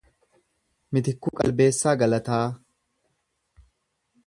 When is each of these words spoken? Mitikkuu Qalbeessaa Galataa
Mitikkuu 0.97 1.33
Qalbeessaa 1.41 1.95
Galataa 2.03 2.41